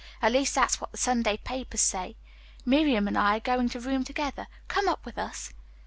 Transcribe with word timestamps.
At 0.19 0.31
least 0.31 0.55
that's 0.55 0.81
what 0.81 0.91
the 0.91 0.97
Sunday 0.97 1.37
papers 1.37 1.81
say. 1.81 2.15
Miriam 2.65 3.07
and 3.07 3.15
I 3.15 3.37
are 3.37 3.39
going 3.39 3.69
to 3.69 3.79
room 3.79 4.03
together. 4.03 4.47
Come 4.67 4.87
up 4.87 5.05
with 5.05 5.19
us." 5.19 5.53